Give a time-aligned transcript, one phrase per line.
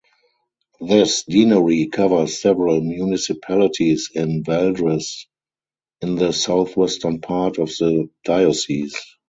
[0.79, 5.27] This deanery covers several municipalities in Valdres
[6.01, 8.95] in the southwestern part of the diocese.